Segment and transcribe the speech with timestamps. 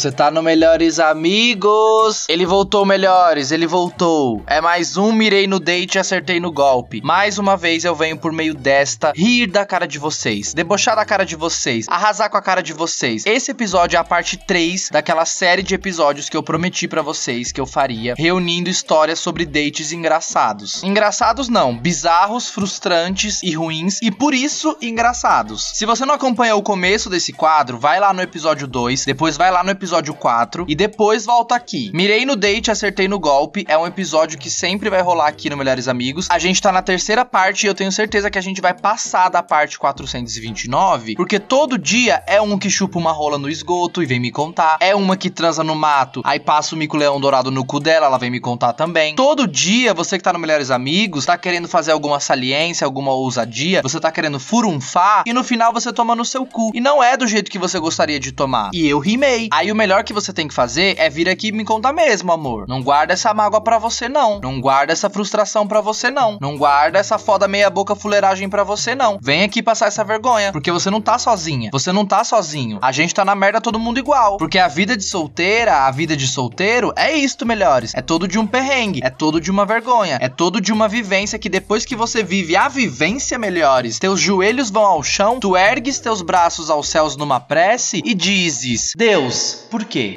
[0.00, 2.24] você tá no Melhores Amigos.
[2.26, 4.42] Ele voltou, melhores, ele voltou.
[4.46, 7.02] É mais um mirei no date e acertei no golpe.
[7.04, 11.04] Mais uma vez eu venho por meio desta rir da cara de vocês, debochar da
[11.04, 13.26] cara de vocês, arrasar com a cara de vocês.
[13.26, 17.52] Esse episódio é a parte 3 daquela série de episódios que eu prometi para vocês
[17.52, 20.82] que eu faria, reunindo histórias sobre dates engraçados.
[20.82, 25.72] Engraçados não, bizarros, frustrantes e ruins e por isso engraçados.
[25.74, 29.50] Se você não acompanhou o começo desse quadro, vai lá no episódio 2, depois vai
[29.50, 31.90] lá no episódio 4 e depois volta aqui.
[31.92, 33.64] Mirei no date, acertei no golpe.
[33.68, 36.28] É um episódio que sempre vai rolar aqui no Melhores Amigos.
[36.30, 39.28] A gente tá na terceira parte e eu tenho certeza que a gente vai passar
[39.28, 44.06] da parte 429, porque todo dia é um que chupa uma rola no esgoto e
[44.06, 44.76] vem me contar.
[44.80, 48.18] É uma que transa no mato, aí passa o mico-leão dourado no cu dela, ela
[48.18, 49.14] vem me contar também.
[49.14, 53.82] Todo dia, você que tá no Melhores Amigos, tá querendo fazer alguma saliência, alguma ousadia,
[53.82, 56.70] você tá querendo furunfar e no final você toma no seu cu.
[56.74, 58.70] E não é do jeito que você gostaria de tomar.
[58.72, 59.48] E eu rimei.
[59.52, 62.30] Aí o melhor que você tem que fazer é vir aqui e me contar mesmo,
[62.30, 62.66] amor.
[62.68, 64.38] Não guarda essa mágoa pra você, não.
[64.38, 66.36] Não guarda essa frustração pra você, não.
[66.38, 69.18] Não guarda essa foda meia-boca fuleiragem pra você, não.
[69.22, 70.52] Vem aqui passar essa vergonha.
[70.52, 71.70] Porque você não tá sozinha.
[71.72, 72.78] Você não tá sozinho.
[72.82, 74.36] A gente tá na merda todo mundo igual.
[74.36, 77.94] Porque a vida de solteira, a vida de solteiro, é isto, melhores.
[77.94, 79.00] É todo de um perrengue.
[79.02, 80.18] É todo de uma vergonha.
[80.20, 84.68] É todo de uma vivência que depois que você vive a vivência, melhores, teus joelhos
[84.70, 89.84] vão ao chão, tu ergues teus braços aos céus numa prece e dizes: Deus, por
[89.84, 90.14] quê?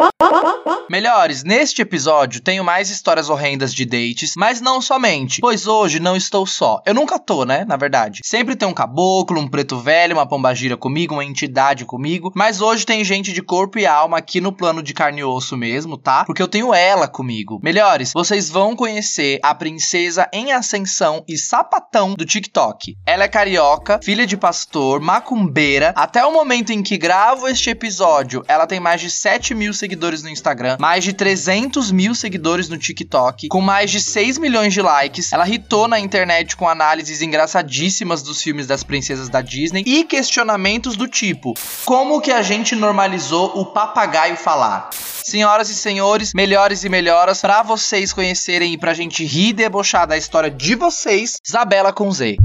[0.90, 6.16] Melhores, neste episódio tenho mais histórias horrendas de dates, mas não somente, pois hoje não
[6.16, 6.82] estou só.
[6.86, 7.64] Eu nunca tô, né?
[7.66, 8.22] Na verdade.
[8.24, 12.86] Sempre tem um caboclo, um preto velho, uma pombagira comigo, uma entidade comigo, mas hoje
[12.86, 16.26] tem gente de corpo e alma aqui no plano de carne e osso mesmo, tá?
[16.26, 17.60] Porque eu tenho ela comigo.
[17.64, 22.98] Melhores, vocês vão conhecer a princesa em ascensão e sapatão do TikTok.
[23.06, 25.94] Ela é carioca, filha de pastor, macumbeira.
[25.96, 30.22] Até o momento em que gravo este episódio, ela tem mais de 7 mil seguidores
[30.22, 34.82] no Instagram, mais de 300 mil seguidores no TikTok, com mais de 6 milhões de
[34.84, 35.34] likes.
[35.34, 40.96] Ela hitou na internet com análises engraçadíssimas dos filmes das princesas da Disney e questionamentos
[40.96, 44.92] do tipo: como que a gente normalizou o papagaio falar?
[44.94, 50.06] Senhoras e senhores, melhores e melhoras, para vocês conhecerem e pra gente rir e debochar
[50.06, 52.38] da história de vocês, Isabela com Z.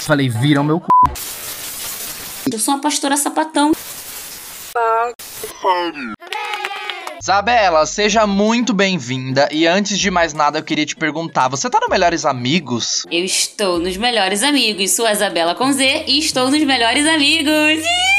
[0.00, 1.37] Falei, viram meu c...
[2.52, 3.72] Eu sou uma pastora sapatão.
[7.20, 9.48] Isabela, seja muito bem-vinda.
[9.52, 13.04] E antes de mais nada, eu queria te perguntar: você tá no Melhores Amigos?
[13.10, 14.92] Eu estou nos melhores amigos.
[14.92, 17.84] Sou a Isabela com Z e estou nos melhores amigos.
[17.84, 18.17] Ih!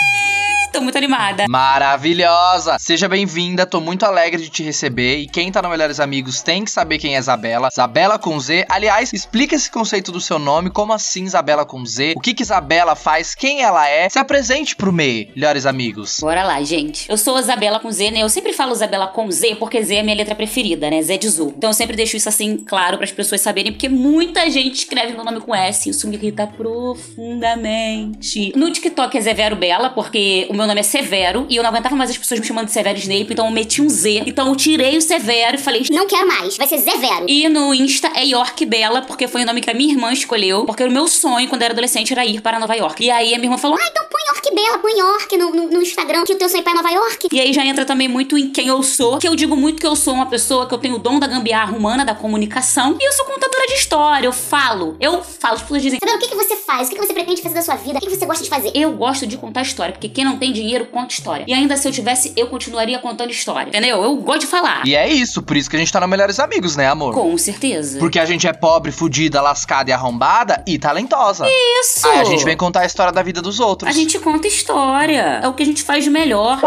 [0.72, 1.46] Tô muito animada.
[1.50, 2.78] Maravilhosa!
[2.80, 5.18] Seja bem-vinda, tô muito alegre de te receber.
[5.18, 7.70] E quem tá no Melhores Amigos tem que saber quem é Isabela.
[7.72, 8.68] Isabela com Z.
[8.70, 10.70] Aliás, explica esse conceito do seu nome.
[10.70, 12.14] Como assim Isabela com Z?
[12.16, 13.34] O que que Isabela faz?
[13.34, 14.08] Quem ela é?
[14.10, 16.20] Se apresente pro Melhores Amigos.
[16.22, 17.10] Bora lá, gente.
[17.10, 18.22] Eu sou a Isabela com Z, né?
[18.22, 21.02] Eu sempre falo Isabela com Z porque Z é a minha letra preferida, né?
[21.02, 21.52] Z de Zu.
[21.58, 25.14] Então eu sempre deixo isso assim claro para as pessoas saberem, porque muita gente escreve
[25.14, 25.90] meu nome com S.
[25.90, 28.54] Isso me irrita profundamente.
[28.56, 31.70] No TikTok é Zé Vero Bela, porque o meu nome é Severo e eu não
[31.70, 34.24] aguentava mais as pessoas me chamando de Severo Snape, então eu meti um Z.
[34.26, 37.26] Então eu tirei o Severo e falei, Não quero mais, vai ser Zevero.
[37.28, 40.66] E no Insta é York Bela, porque foi o nome que a minha irmã escolheu,
[40.66, 43.04] porque o meu sonho quando eu era adolescente era ir para Nova York.
[43.04, 45.70] E aí a minha irmã falou, Ah, então põe York Bela, põe York no, no,
[45.70, 47.28] no Instagram, que o teu sonho é pra Nova York.
[47.32, 49.88] E aí já entra também muito em quem eu sou, que eu digo muito que
[49.88, 53.04] eu sou uma pessoa que eu tenho o dom da gambiarra humana, da comunicação, e
[53.08, 54.98] eu sou contadora de história, eu falo.
[55.00, 56.88] Eu falo, as pessoas dizem, Isabela, o que, que você faz?
[56.88, 57.98] O que, que você pretende fazer da sua vida?
[57.98, 58.72] O que, que você gosta de fazer?
[58.74, 61.46] eu gosto de contar história, porque quem não tem dinheiro conta história.
[61.48, 64.04] E ainda se eu tivesse, eu continuaria contando história, entendeu?
[64.04, 64.86] Eu gosto de falar.
[64.86, 67.14] E é isso, por isso que a gente tá no Melhores Amigos, né, amor?
[67.14, 68.00] Com certeza.
[68.00, 71.46] Porque a gente é pobre, fudida, lascada e arrombada e talentosa.
[71.82, 72.08] Isso!
[72.08, 73.90] Aí a gente vem contar a história da vida dos outros.
[73.90, 75.42] A gente conta história.
[75.44, 76.60] É o que a gente faz de melhor.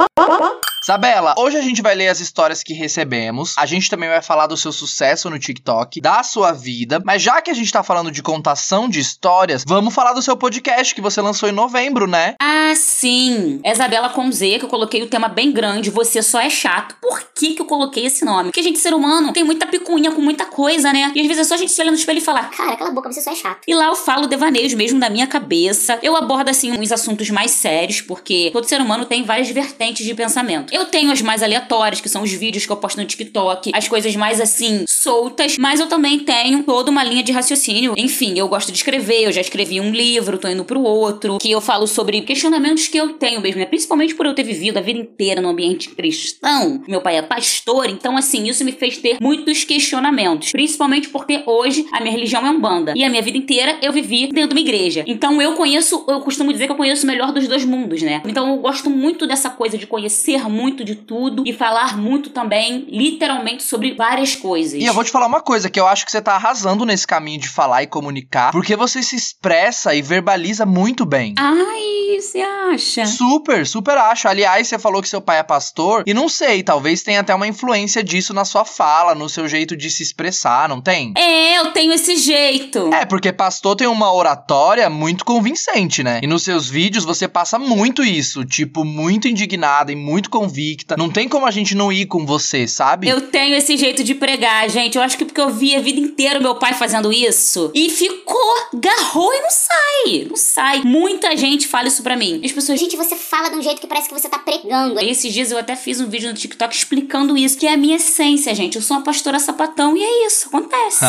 [0.82, 3.54] Isabela, hoje a gente vai ler as histórias que recebemos.
[3.56, 7.00] A gente também vai falar do seu sucesso no TikTok, da sua vida.
[7.04, 10.36] Mas já que a gente tá falando de contação de histórias, vamos falar do seu
[10.36, 12.34] podcast que você lançou em novembro, né?
[12.42, 13.60] Ah, sim.
[13.62, 15.88] É Isabela com Z, que eu coloquei o tema bem grande.
[15.88, 16.96] Você só é chato.
[17.00, 18.48] Por que, que eu coloquei esse nome?
[18.48, 21.12] Porque a gente, ser humano, tem muita picunha com muita coisa, né?
[21.14, 22.50] E às vezes é só a gente se olhar no espelho e falar.
[22.50, 23.60] Cara, cala a boca, você só é chato.
[23.68, 26.00] E lá eu falo devaneios mesmo da minha cabeça.
[26.02, 30.12] Eu abordo, assim, uns assuntos mais sérios, porque todo ser humano tem várias vertentes de
[30.12, 30.71] pensamento.
[30.72, 33.88] Eu tenho as mais aleatórias, que são os vídeos que eu posto no TikTok, as
[33.88, 37.92] coisas mais assim, soltas, mas eu também tenho toda uma linha de raciocínio.
[37.94, 41.50] Enfim, eu gosto de escrever, eu já escrevi um livro, tô indo pro outro, que
[41.50, 43.66] eu falo sobre questionamentos que eu tenho mesmo, né?
[43.66, 46.82] Principalmente por eu ter vivido a vida inteira no ambiente cristão.
[46.88, 50.52] Meu pai é pastor, então assim, isso me fez ter muitos questionamentos.
[50.52, 52.94] Principalmente porque hoje a minha religião é um banda.
[52.96, 55.04] E a minha vida inteira eu vivi dentro de uma igreja.
[55.06, 58.22] Então eu conheço, eu costumo dizer que eu conheço o melhor dos dois mundos, né?
[58.24, 62.86] Então eu gosto muito dessa coisa de conhecer muito de tudo e falar muito também,
[62.88, 64.80] literalmente, sobre várias coisas.
[64.80, 67.06] E eu vou te falar uma coisa, que eu acho que você tá arrasando nesse
[67.06, 71.34] caminho de falar e comunicar, porque você se expressa e verbaliza muito bem.
[71.38, 73.06] Ai, você acha?
[73.06, 74.28] Super, super acho.
[74.28, 77.46] Aliás, você falou que seu pai é pastor, e não sei, talvez tenha até uma
[77.46, 81.14] influência disso na sua fala, no seu jeito de se expressar, não tem?
[81.16, 82.92] É, eu tenho esse jeito.
[82.92, 86.20] É, porque pastor tem uma oratória muito convincente, né?
[86.22, 90.51] E nos seus vídeos você passa muito isso, tipo, muito indignada e muito convicta.
[90.96, 93.08] Não tem como a gente não ir com você, sabe?
[93.08, 94.96] Eu tenho esse jeito de pregar, gente.
[94.96, 98.54] Eu acho que porque eu vi a vida inteira meu pai fazendo isso e ficou,
[98.74, 100.26] garrou e não sai.
[100.28, 100.82] Não sai.
[100.84, 102.40] Muita gente fala isso pra mim.
[102.44, 102.78] As pessoas.
[102.78, 105.00] Gente, você fala de um jeito que parece que você tá pregando.
[105.00, 107.96] Esses dias eu até fiz um vídeo no TikTok explicando isso, que é a minha
[107.96, 108.76] essência, gente.
[108.76, 111.04] Eu sou uma pastora sapatão e é isso, acontece.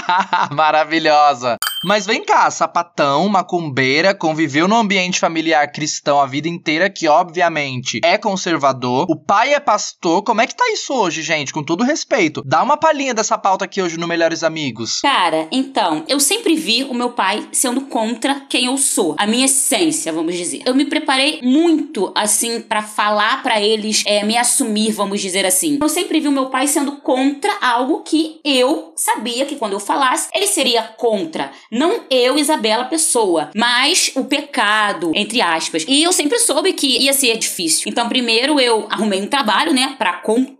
[0.52, 1.56] Maravilhosa.
[1.84, 8.00] Mas vem cá, sapatão, macumbeira, conviveu no ambiente familiar cristão a vida inteira, que obviamente
[8.02, 8.85] é conservador.
[8.92, 10.22] O pai é pastor.
[10.22, 11.52] Como é que tá isso hoje, gente?
[11.52, 12.42] Com todo respeito.
[12.44, 15.00] Dá uma palhinha dessa pauta aqui hoje no Melhores Amigos.
[15.00, 19.46] Cara, então, eu sempre vi o meu pai sendo contra quem eu sou, a minha
[19.46, 20.62] essência, vamos dizer.
[20.64, 25.78] Eu me preparei muito, assim, para falar para eles, é, me assumir, vamos dizer assim.
[25.80, 29.80] Eu sempre vi o meu pai sendo contra algo que eu sabia que quando eu
[29.80, 31.50] falasse, ele seria contra.
[31.70, 35.84] Não eu, Isabela, pessoa, mas o pecado, entre aspas.
[35.86, 37.84] E eu sempre soube que ia ser difícil.
[37.86, 40.14] Então, primeiro eu arrumei um trabalho, né, pra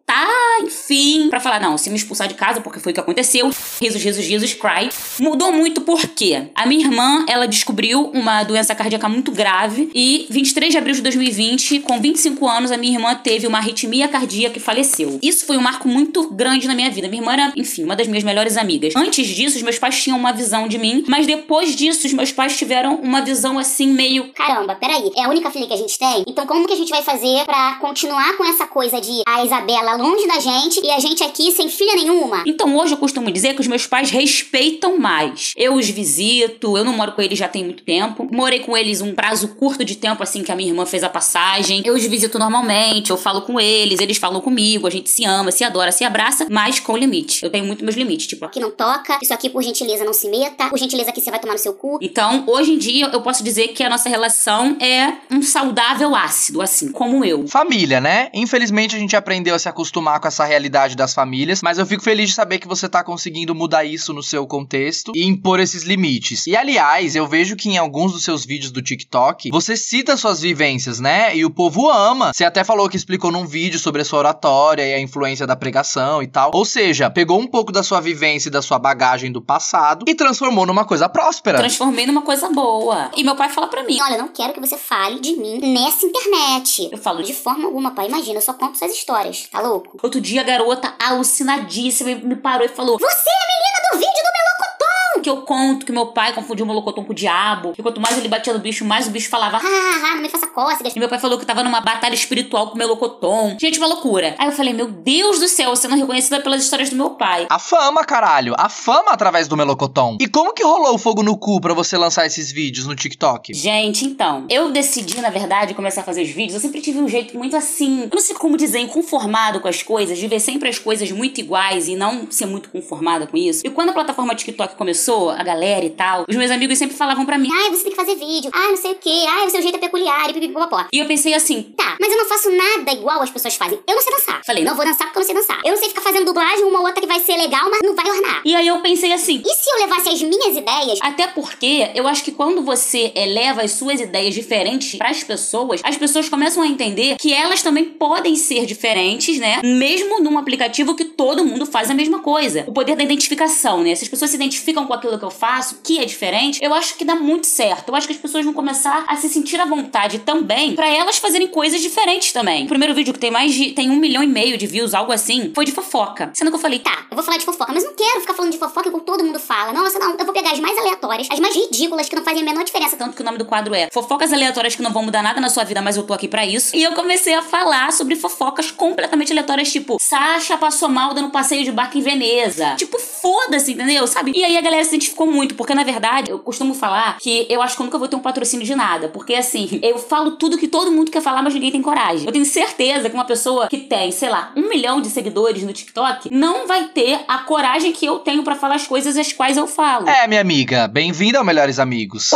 [0.06, 3.50] contar, enfim, pra falar, não, se me expulsar de casa, porque foi o que aconteceu,
[3.80, 4.88] risos, risos, risos, cry.
[5.18, 10.72] Mudou muito porque a minha irmã, ela descobriu uma doença cardíaca muito grave e 23
[10.72, 14.60] de abril de 2020, com 25 anos, a minha irmã teve uma arritmia cardíaca e
[14.60, 15.18] faleceu.
[15.22, 17.08] Isso foi um marco muito grande na minha vida.
[17.08, 18.94] Minha irmã era, enfim, uma das minhas melhores amigas.
[18.94, 22.30] Antes disso, os meus pais tinham uma visão de mim, mas depois disso, os meus
[22.30, 24.32] pais tiveram uma visão assim meio.
[24.32, 26.24] Caramba, peraí, é a única filha que a gente tem?
[26.26, 29.95] Então como que a gente vai fazer pra continuar com essa coisa de a Isabela
[29.96, 32.44] longe da gente e a gente aqui sem filha nenhuma?
[32.46, 35.52] Então hoje eu costumo dizer que os meus pais respeitam mais.
[35.56, 38.28] Eu os visito, eu não moro com eles já tem muito tempo.
[38.32, 41.08] Morei com eles um prazo curto de tempo, assim, que a minha irmã fez a
[41.08, 41.82] passagem.
[41.84, 45.50] Eu os visito normalmente, eu falo com eles, eles falam comigo, a gente se ama,
[45.50, 47.42] se adora, se abraça, mas com limite.
[47.42, 48.44] Eu tenho muito meus limites, tipo.
[48.44, 51.40] Aqui não toca, isso aqui por gentileza não se meta, por gentileza aqui você vai
[51.40, 51.98] tomar no seu cu.
[52.00, 56.62] Então, hoje em dia, eu posso dizer que a nossa relação é um saudável ácido,
[56.62, 57.46] assim, como eu.
[57.48, 58.30] Família, né?
[58.34, 62.02] Infelizmente a gente aprendeu a se acostumar com essa realidade das famílias, mas eu fico
[62.02, 65.82] feliz de saber que você tá conseguindo mudar isso no seu contexto e impor esses
[65.82, 66.46] limites.
[66.46, 70.40] E aliás, eu vejo que em alguns dos seus vídeos do TikTok, você cita suas
[70.40, 71.36] vivências, né?
[71.36, 72.32] E o povo ama.
[72.34, 75.56] Você até falou que explicou num vídeo sobre a sua oratória e a influência da
[75.56, 76.50] pregação e tal.
[76.54, 80.14] Ou seja, pegou um pouco da sua vivência e da sua bagagem do passado e
[80.14, 81.58] transformou numa coisa próspera.
[81.58, 83.10] Transformei numa coisa boa.
[83.16, 83.98] E meu pai fala pra mim.
[84.00, 86.88] Olha, não quero que você fale de mim nessa internet.
[86.90, 88.06] Eu falo De forma alguma, pai.
[88.06, 89.48] Imagina, eu só conto essas histórias.
[89.50, 89.75] Tá louco?
[90.02, 94.22] Outro dia a garota alucinadíssima me parou e falou: Você é a menina do vídeo
[94.22, 95.06] do Melocotão!
[95.26, 97.72] Que eu conto que meu pai confundiu o melocotão com o diabo.
[97.76, 99.56] E quanto mais ele batia no bicho, mais o bicho falava.
[99.56, 100.94] Ah, ah, não me faça cócegas.
[100.94, 103.56] E meu pai falou que tava numa batalha espiritual com o melocotão.
[103.60, 104.36] Gente, uma loucura.
[104.38, 107.48] Aí eu falei, meu Deus do céu, sendo reconhecida pelas histórias do meu pai.
[107.50, 108.54] A fama, caralho.
[108.56, 110.16] A fama através do Melocoton.
[110.20, 113.52] E como que rolou o fogo no cu pra você lançar esses vídeos no TikTok?
[113.52, 116.54] Gente, então, eu decidi, na verdade, começar a fazer os vídeos.
[116.54, 119.82] Eu sempre tive um jeito muito assim, eu não sei como dizer, inconformado com as
[119.82, 123.66] coisas, de ver sempre as coisas muito iguais e não ser muito conformada com isso.
[123.66, 127.24] E quando a plataforma TikTok começou, a galera e tal, os meus amigos sempre falavam
[127.24, 127.48] pra mim.
[127.52, 128.50] Ai, você tem que fazer vídeo.
[128.54, 129.24] Ai, não sei o quê.
[129.28, 130.86] Ai, o seu jeito é peculiar e pipipopopó.
[130.92, 133.78] E eu pensei assim, Tá, mas eu não faço nada igual as pessoas fazem.
[133.86, 134.40] Eu não sei dançar.
[134.44, 135.60] Falei, não vou dançar porque eu não sei dançar.
[135.64, 137.94] Eu não sei ficar fazendo dublagem uma ou outra que vai ser legal, mas não
[137.94, 138.42] vai ornar.
[138.44, 140.98] E aí eu pensei assim, E se eu levasse as minhas ideias?
[141.02, 145.80] Até porque eu acho que quando você eleva as suas ideias diferentes para as pessoas,
[145.84, 149.60] as pessoas começam a entender que elas também podem ser diferentes, né?
[149.62, 152.64] Mesmo num aplicativo que todo mundo faz a mesma coisa.
[152.66, 153.94] O poder da identificação, né?
[153.94, 156.96] Se as pessoas se identificam com aquilo que eu faço, que é diferente, eu acho
[156.96, 157.88] que dá muito certo.
[157.88, 161.18] Eu acho que as pessoas vão começar a se sentir à vontade também para elas
[161.18, 162.64] fazerem coisas diferentes também.
[162.64, 163.72] O primeiro vídeo que tem mais de.
[163.72, 166.30] tem um milhão e meio de views, algo assim, foi de fofoca.
[166.34, 168.52] Sendo que eu falei, Tá, eu vou falar de fofoca, mas não quero ficar falando
[168.52, 169.72] de fofoca igual todo mundo fala.
[169.72, 172.44] Nossa, não, eu vou pegar as mais aleatórias, as mais ridículas, que não fazem a
[172.44, 172.96] menor diferença.
[172.96, 175.48] tanto que o nome do quadro é Fofocas Aleatórias que não vão mudar nada na
[175.48, 176.76] sua vida, mas eu tô aqui pra isso.
[176.76, 181.64] E eu comecei a falar sobre fofocas completamente aleatórias, tipo, Sasha passou mal dando passeio
[181.64, 182.74] de barco em Veneza.
[182.76, 184.06] Tipo, foda-se, entendeu?
[184.06, 184.32] Sabe?
[184.34, 187.62] E aí a galera se identificou muito, porque na verdade, eu costumo falar que eu
[187.62, 189.08] acho que eu nunca vou ter um patrocínio de nada.
[189.08, 192.26] Porque assim, eu falo tudo que todo mundo quer falar, mas ninguém tem coragem.
[192.26, 195.72] Eu tenho certeza que uma pessoa que tem, sei lá, um milhão de seguidores no
[195.72, 199.56] TikTok não vai ter a coragem que eu tenho pra falar as coisas as quais
[199.56, 200.08] eu falo.
[200.08, 202.30] É, minha amiga, bem-vinda ao Melhores Amigos.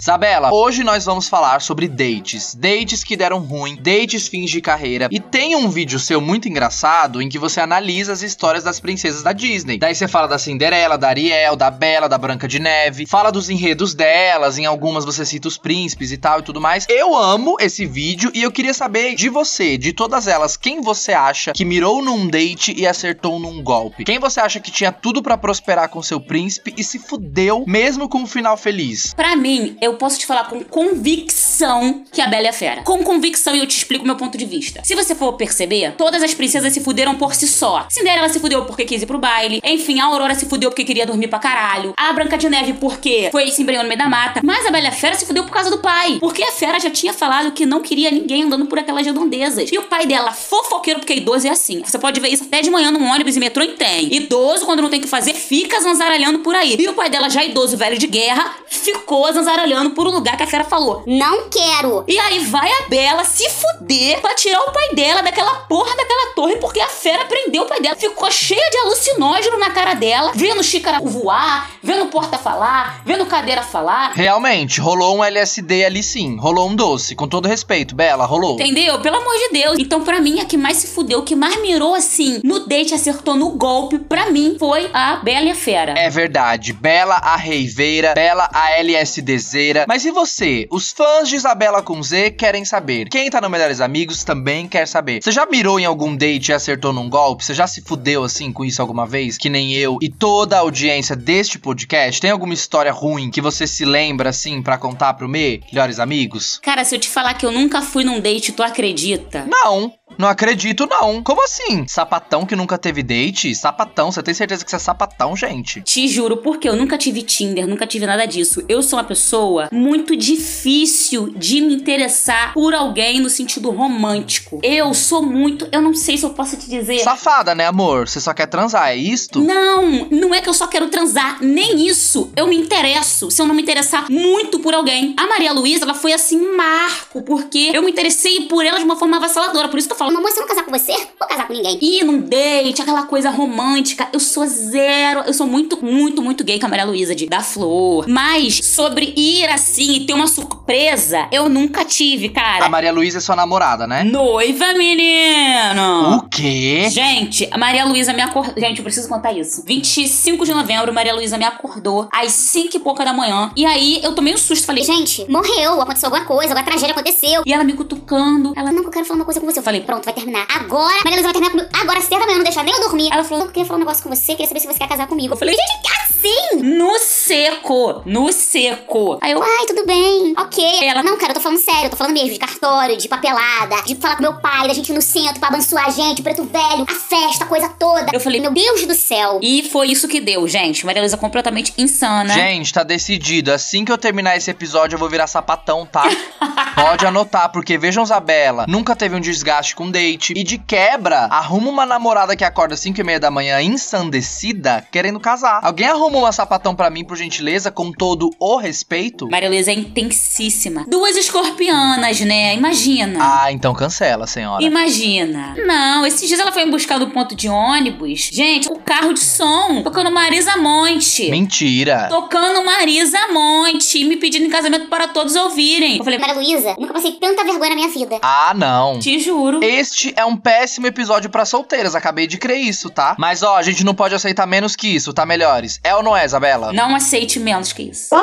[0.00, 2.54] Isabela, hoje nós vamos falar sobre dates.
[2.54, 5.08] Dates que deram ruim, dates fins de carreira.
[5.10, 9.22] E tem um vídeo seu muito engraçado em que você analisa as histórias das princesas
[9.22, 9.78] da Disney.
[9.78, 13.06] Daí você fala da Cinderela, da Ariel, da Bela, da Branca de Neve.
[13.06, 16.86] Fala dos enredos delas, em algumas você cita os príncipes e tal e tudo mais.
[16.88, 21.12] Eu amo esse vídeo e eu queria saber de você, de todas elas, quem você
[21.12, 24.04] acha que mirou num date e acertou num golpe?
[24.04, 28.08] Quem você acha que tinha tudo pra prosperar com seu príncipe e se fudeu mesmo
[28.08, 29.14] com um final feliz?
[29.14, 32.82] Pra mim, eu posso te falar com convicção que a Bela é fera.
[32.82, 34.80] Com convicção, e eu te explico meu ponto de vista.
[34.84, 37.86] Se você for perceber, todas as princesas se fuderam por si só.
[37.88, 39.60] Cinderela se fudeu porque quis ir pro baile.
[39.64, 41.92] Enfim, a Aurora se fudeu porque queria dormir pra caralho.
[41.94, 44.40] A Branca de Neve porque foi se embrenhou no meio da mata.
[44.42, 46.16] Mas a Bela Fera se fudeu por causa do pai.
[46.18, 49.70] Porque a Fera já tinha falado que não queria ninguém andando por aquelas redondezas.
[49.70, 51.82] E o pai dela, fofoqueiro, porque idoso é assim.
[51.84, 54.14] Você pode ver isso até de manhã no ônibus e metrô e tem.
[54.14, 56.76] Idoso, quando não tem o que fazer, fica zanzaralhando por aí.
[56.78, 60.42] E o pai dela, já idoso, velho de guerra, ficou zanzaralhando por um lugar que
[60.42, 61.02] a Fera falou.
[61.06, 62.04] Não quero.
[62.08, 66.32] E aí vai a Bela se fuder pra tirar o pai dela daquela porra daquela
[66.34, 67.96] torre, porque a fera prendeu o pai dela.
[67.96, 71.33] Ficou cheia de alucinógeno na cara dela, vendo xícara voar,
[71.82, 74.12] vendo porta falar, vendo cadeira falar.
[74.14, 76.36] Realmente, rolou um LSD ali sim.
[76.38, 77.14] Rolou um doce.
[77.14, 78.54] Com todo respeito, Bela, rolou.
[78.54, 79.00] Entendeu?
[79.00, 79.78] Pelo amor de Deus.
[79.78, 83.36] Então, pra mim, a que mais se fudeu, que mais mirou assim no date, acertou
[83.36, 85.94] no golpe, pra mim, foi a Bela e a Fera.
[85.96, 89.84] É verdade, Bela a reiveira, Bela a LSDzeira.
[89.88, 90.66] Mas e você?
[90.70, 93.08] Os fãs de Isabela com Z querem saber.
[93.08, 95.20] Quem tá no Melhores Amigos também quer saber.
[95.22, 97.44] Você já mirou em algum date e acertou num golpe?
[97.44, 99.36] Você já se fudeu assim com isso alguma vez?
[99.36, 102.20] Que nem eu e toda a audiência deste podcast?
[102.20, 106.60] Tem alguma história ruim que você se lembra assim pra contar pro Me, Melhores Amigos?
[106.62, 109.46] Cara, se eu te falar que eu nunca fui num date, tu acredita?
[109.48, 109.92] Não.
[110.18, 111.22] Não acredito, não.
[111.22, 111.86] Como assim?
[111.88, 113.54] Sapatão que nunca teve date?
[113.54, 115.80] Sapatão, você tem certeza que você é sapatão, gente?
[115.82, 118.62] Te juro, porque eu nunca tive Tinder, nunca tive nada disso.
[118.68, 124.60] Eu sou uma pessoa muito difícil de me interessar por alguém no sentido romântico.
[124.62, 125.68] Eu sou muito.
[125.72, 126.98] Eu não sei se eu posso te dizer.
[127.00, 128.08] Safada, né, amor?
[128.08, 129.40] Você só quer transar, é isto?
[129.40, 132.30] Não, não é que eu só quero transar, nem isso.
[132.36, 135.14] Eu me interesso se eu não me interessar muito por alguém.
[135.18, 138.96] A Maria Luísa, ela foi assim, marco, porque eu me interessei por ela de uma
[138.96, 139.68] forma avassaladora.
[139.68, 141.52] Por isso que eu falo, Mamãe, se eu não casar com você, vou casar com
[141.52, 141.78] ninguém.
[141.82, 144.08] ir num date, aquela coisa romântica.
[144.12, 145.20] Eu sou zero.
[145.26, 148.06] Eu sou muito, muito, muito gay com a Maria Luísa de dar flor.
[148.08, 152.64] Mas sobre ir assim e ter uma surpresa, eu nunca tive, cara.
[152.64, 154.04] A Maria Luísa é sua namorada, né?
[154.04, 156.16] Noiva, menino!
[156.16, 156.88] O quê?
[156.90, 158.54] Gente, a Maria Luísa me acordou.
[158.56, 159.62] Gente, eu preciso contar isso.
[159.66, 163.50] 25 de novembro, Maria Luísa me acordou às 5 e pouca da manhã.
[163.56, 164.64] E aí eu tomei um susto.
[164.66, 167.42] Falei, Gente, morreu, aconteceu alguma coisa, alguma tragédia aconteceu.
[167.44, 168.52] e ela me cutucando.
[168.56, 169.58] Ela, Não, eu quero falar uma coisa com você.
[169.58, 170.46] eu falei, Pronto, vai terminar.
[170.48, 171.68] Agora, Maria Luísa vai terminar comigo.
[171.80, 173.08] Agora, cedo da manhã, não deixar nem eu dormir.
[173.12, 175.06] Ela falou, eu queria falar um negócio com você, queria saber se você quer casar
[175.06, 175.34] comigo.
[175.34, 176.62] Eu falei, gente, assim?
[176.62, 179.18] no seco, no seco.
[179.20, 180.64] Aí eu, Ai, tudo bem, ok.
[180.88, 183.82] Ela- não, cara, eu tô falando sério, eu tô falando mesmo de cartório, de papelada,
[183.82, 186.24] de falar com meu pai, da gente ir no centro pra abençoar a gente, o
[186.24, 188.06] preto velho, a festa, a coisa toda.
[188.12, 189.38] Eu falei, meu Deus do céu.
[189.42, 190.86] E foi isso que deu, gente.
[190.86, 192.32] Maria Luísa completamente insana.
[192.34, 193.52] Gente, tá decidido.
[193.52, 196.04] Assim que eu terminar esse episódio, eu vou virar sapatão, tá?
[196.74, 200.32] Pode anotar, porque vejam, Isabela, nunca teve um desgaste com date.
[200.36, 204.86] E de quebra, arruma uma namorada que acorda às 5 e meia da manhã ensandecida,
[204.90, 205.60] querendo casar.
[205.62, 209.28] Alguém arruma uma sapatão pra mim, por gentileza, com todo o respeito?
[209.30, 210.84] Maria Luísa é intensíssima.
[210.88, 212.54] Duas escorpianas, né?
[212.54, 213.18] Imagina.
[213.20, 214.62] Ah, então cancela, senhora.
[214.62, 215.54] Imagina.
[215.64, 218.30] Não, esses dias ela foi me buscar do ponto de ônibus.
[218.32, 221.30] Gente, o carro de som tocando Marisa Monte.
[221.30, 222.08] Mentira.
[222.08, 225.98] Tocando Marisa Monte e me pedindo em casamento para todos ouvirem.
[225.98, 228.18] Eu falei, Maria Luísa, nunca passei tanta vergonha na minha vida.
[228.22, 228.98] Ah, não.
[228.98, 229.60] te juro.
[229.74, 233.16] Este é um péssimo episódio pra solteiras, acabei de crer isso, tá?
[233.18, 235.80] Mas ó, a gente não pode aceitar menos que isso, tá, melhores?
[235.82, 236.72] É ou não é, Isabela?
[236.72, 238.14] Não aceite menos que isso.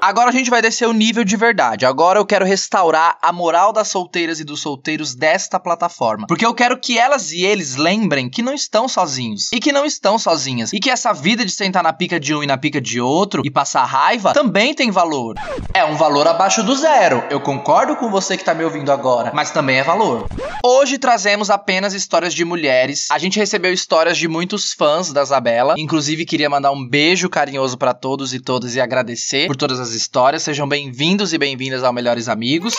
[0.00, 1.86] Agora a gente vai descer o nível de verdade.
[1.86, 6.26] Agora eu quero restaurar a moral das solteiras e dos solteiros desta plataforma.
[6.26, 9.52] Porque eu quero que elas e eles lembrem que não estão sozinhos.
[9.52, 10.72] E que não estão sozinhas.
[10.72, 13.42] E que essa vida de sentar na pica de um e na pica de outro
[13.44, 15.36] e passar raiva também tem valor.
[15.72, 17.22] É um valor abaixo do zero.
[17.30, 20.26] Eu concordo com você que tá me ouvindo agora, mas também é valor.
[20.66, 23.10] Hoje trazemos apenas histórias de mulheres.
[23.10, 25.74] A gente recebeu histórias de muitos fãs da Isabela.
[25.76, 29.90] Inclusive, queria mandar um beijo carinhoso para todos e todas e agradecer por todas as
[29.90, 30.42] histórias.
[30.42, 32.72] Sejam bem-vindos e bem-vindas ao Melhores Amigos.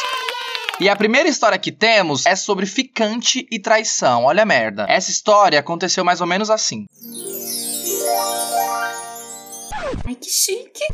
[0.80, 4.24] E a primeira história que temos é sobre ficante e traição.
[4.24, 4.88] Olha a merda.
[4.90, 6.88] Essa história aconteceu mais ou menos assim.
[10.08, 10.86] Ai, que chique.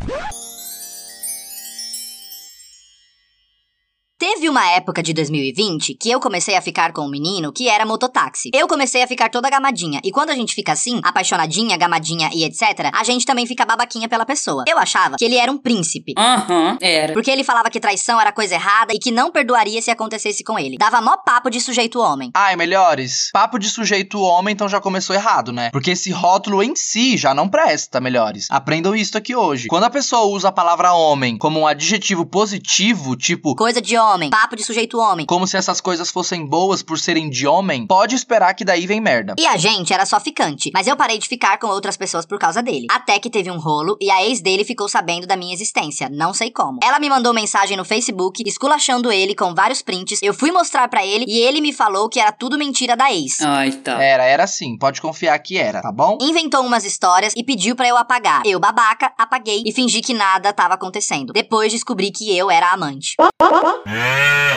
[4.22, 7.88] Teve uma época de 2020 que eu comecei a ficar com um menino que era
[7.88, 8.52] mototáxi.
[8.54, 10.00] Eu comecei a ficar toda gamadinha.
[10.04, 14.08] E quando a gente fica assim, apaixonadinha, gamadinha e etc., a gente também fica babaquinha
[14.08, 14.64] pela pessoa.
[14.68, 16.14] Eu achava que ele era um príncipe.
[16.16, 17.14] Aham, era.
[17.14, 20.60] Porque ele falava que traição era coisa errada e que não perdoaria se acontecesse com
[20.60, 20.78] ele.
[20.78, 22.30] Dava mó papo de sujeito homem.
[22.36, 23.32] Ai, melhores.
[23.34, 25.72] Papo de sujeito homem, então já começou errado, né?
[25.72, 28.46] Porque esse rótulo em si já não presta, melhores.
[28.52, 29.68] Aprendam isso aqui hoje.
[29.68, 34.11] Quando a pessoa usa a palavra homem como um adjetivo positivo, tipo Coisa de homem,
[34.30, 35.26] papo de sujeito homem.
[35.26, 39.02] como se essas coisas fossem boas por serem de homem, pode esperar que daí vem
[39.02, 39.36] merda.
[39.38, 42.40] E a gente era só ficante, mas eu parei de ficar com outras pessoas por
[42.40, 42.88] causa dele.
[42.92, 46.34] Até que teve um rolo e a ex dele ficou sabendo da minha existência, não
[46.34, 46.80] sei como.
[46.84, 50.20] Ela me mandou mensagem no Facebook, esculachando ele com vários prints.
[50.22, 53.42] Eu fui mostrar pra ele e ele me falou que era tudo mentira da ex.
[53.42, 54.02] Ai, tá.
[54.02, 56.18] Era, era assim, pode confiar que era, tá bom?
[56.22, 58.42] Inventou umas histórias e pediu pra eu apagar.
[58.46, 61.34] Eu, babaca, apaguei e fingi que nada tava acontecendo.
[61.34, 63.16] Depois descobri que eu era a amante.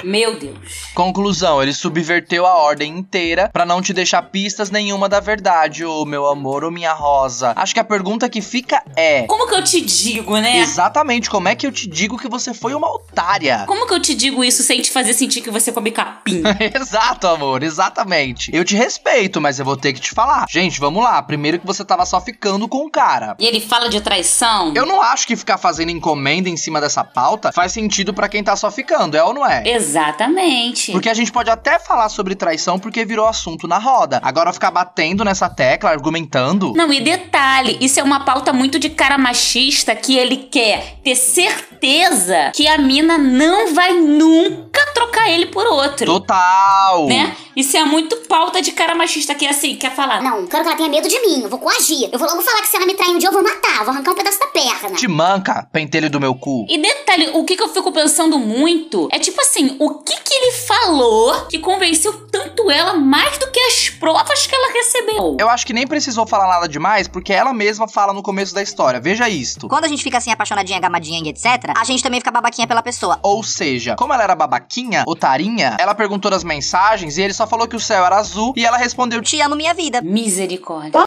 [0.02, 0.58] Meu Deus.
[0.94, 6.04] Conclusão, ele subverteu a ordem inteira pra não te deixar pistas nenhuma da verdade, ô
[6.04, 7.52] meu amor, ô minha rosa.
[7.56, 10.58] Acho que a pergunta que fica é: Como que eu te digo, né?
[10.58, 13.64] exatamente como é que eu te digo que você foi uma otária?
[13.66, 16.42] Como que eu te digo isso sem te fazer sentir que você come capim?
[16.74, 18.50] Exato, amor, exatamente.
[18.54, 20.46] Eu te respeito, mas eu vou ter que te falar.
[20.48, 21.22] Gente, vamos lá.
[21.22, 23.36] Primeiro que você tava só ficando com o cara.
[23.38, 24.72] e ele fala de traição?
[24.74, 28.42] Eu não acho que ficar fazendo encomenda em cima dessa pauta faz sentido pra quem
[28.44, 29.62] tá só ficando, é ou não é?
[29.66, 30.92] Exatamente.
[30.92, 34.20] Porque a gente pode até falar sobre traição porque virou assunto na roda.
[34.22, 36.72] Agora ficar batendo nessa tecla, argumentando.
[36.74, 41.16] Não, e detalhe, isso é uma pauta muito de cara machista que ele quer ter
[41.16, 46.06] certeza que a mina não vai nunca trocar ele por outro.
[46.06, 47.06] Total!
[47.06, 47.36] Né?
[47.56, 50.20] Isso é muito pauta de cara machista que é assim, quer falar.
[50.22, 51.42] Não, quero que ela tenha medo de mim.
[51.42, 52.08] Eu vou coagir.
[52.12, 53.84] Eu vou logo falar que se ela me trair um dia, eu vou matar.
[53.84, 54.96] Vou arrancar um pedaço da perna.
[54.96, 56.66] Te manca, pentelho do meu cu.
[56.68, 60.34] E detalhe, o que, que eu fico pensando muito é tipo assim, o que que
[60.34, 65.36] ele falou que convenceu tanto ela mais do que as provas que ela recebeu?
[65.40, 68.62] Eu acho que nem precisou falar nada demais, porque ela mesma fala no começo da
[68.62, 69.00] história.
[69.00, 69.66] Veja isto.
[69.68, 72.82] Quando a gente fica assim apaixonadinha, gamadinha e etc., a gente também fica babaquinha pela
[72.82, 73.18] pessoa.
[73.22, 77.66] Ou seja, como ela era babaquinha, otarinha, ela perguntou nas mensagens e ele só falou
[77.66, 80.02] que o céu era azul e ela respondeu: Te amo minha vida.
[80.02, 81.04] Misericórdia.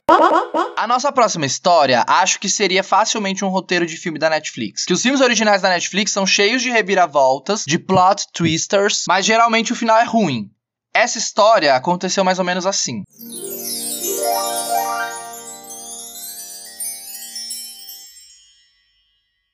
[0.75, 4.85] A nossa próxima história, acho que seria facilmente um roteiro de filme da Netflix.
[4.85, 9.73] Que os filmes originais da Netflix são cheios de reviravoltas, de plot twisters, mas geralmente
[9.73, 10.51] o final é ruim.
[10.93, 13.03] Essa história aconteceu mais ou menos assim.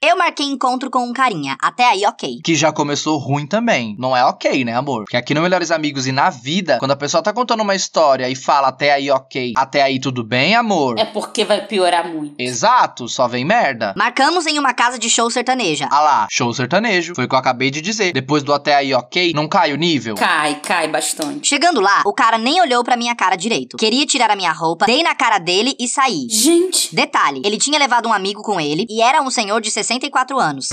[0.05, 1.55] Eu marquei encontro com um carinha.
[1.61, 2.41] Até aí, ok.
[2.43, 3.95] Que já começou ruim também.
[3.97, 5.05] Não é ok, né, amor?
[5.05, 8.27] Porque aqui no Melhores Amigos e na vida, quando a pessoa tá contando uma história
[8.27, 10.99] e fala até aí ok, até aí tudo bem, amor?
[10.99, 12.35] É porque vai piorar muito.
[12.37, 13.93] Exato, só vem merda.
[13.95, 15.87] Marcamos em uma casa de show sertaneja.
[15.89, 17.15] Ah lá, show sertanejo.
[17.15, 18.11] Foi o que eu acabei de dizer.
[18.11, 20.15] Depois do até aí ok, não cai o nível?
[20.15, 21.47] Cai, cai bastante.
[21.47, 23.77] Chegando lá, o cara nem olhou pra minha cara direito.
[23.77, 26.27] Queria tirar a minha roupa, dei na cara dele e saí.
[26.29, 30.39] Gente, Detalhe, ele tinha levado um amigo com ele e era um senhor de 64
[30.39, 30.69] anos.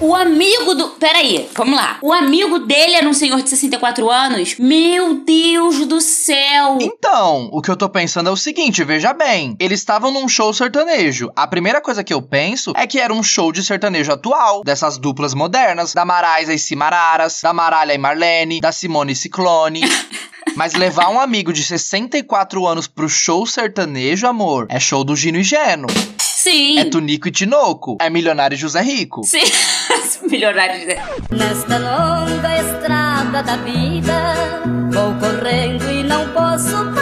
[0.00, 0.88] o amigo do.
[0.90, 1.98] Peraí, vamos lá.
[2.00, 4.56] O amigo dele era um senhor de 64 anos?
[4.58, 6.78] Meu Deus do céu!
[6.80, 9.54] Então, o que eu tô pensando é o seguinte, veja bem.
[9.58, 11.30] Eles estavam num show sertanejo.
[11.36, 14.96] A primeira coisa que eu penso é que era um show de sertanejo atual, dessas
[14.96, 19.82] duplas modernas, da Maraisa e Cimararas, da Maralha e Marlene, da Simone e Ciclone.
[20.56, 25.38] Mas levar um amigo de 64 anos pro show sertanejo, amor, é show do Gino
[25.38, 25.86] e Geno.
[26.42, 26.76] Sim!
[26.76, 27.98] É Tunico e Tinoco.
[28.00, 29.22] É Milionário e José Rico.
[29.22, 29.44] Sim!
[30.28, 30.84] Milionários.
[30.88, 30.96] né?
[31.30, 34.34] Nesta longa estrada da vida,
[34.90, 37.01] vou correndo e não posso parar.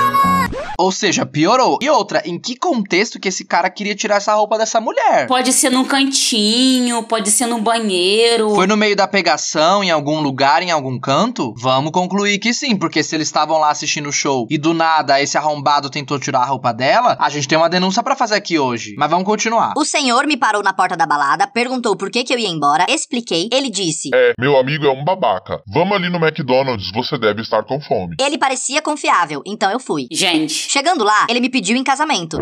[0.80, 1.78] Ou seja, piorou.
[1.82, 5.26] E outra, em que contexto que esse cara queria tirar essa roupa dessa mulher?
[5.26, 8.54] Pode ser num cantinho, pode ser num banheiro.
[8.54, 11.52] Foi no meio da pegação, em algum lugar, em algum canto?
[11.58, 15.20] Vamos concluir que sim, porque se eles estavam lá assistindo o show e do nada
[15.20, 18.58] esse arrombado tentou tirar a roupa dela, a gente tem uma denúncia pra fazer aqui
[18.58, 18.94] hoje.
[18.96, 19.74] Mas vamos continuar.
[19.76, 22.86] O senhor me parou na porta da balada, perguntou por que, que eu ia embora,
[22.88, 23.50] expliquei.
[23.52, 25.60] Ele disse: É, meu amigo é um babaca.
[25.66, 28.16] Vamos ali no McDonald's, você deve estar com fome.
[28.18, 30.06] Ele parecia confiável, então eu fui.
[30.10, 32.38] Gente, Chegando lá, ele me pediu em casamento.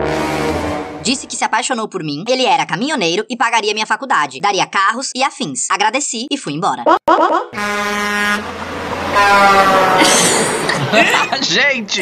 [1.03, 5.11] Disse que se apaixonou por mim, ele era caminhoneiro e pagaria minha faculdade, daria carros
[5.17, 5.71] e afins.
[5.71, 6.85] Agradeci e fui embora.
[11.43, 12.01] gente,